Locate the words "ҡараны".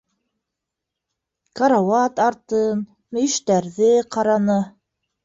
4.17-4.57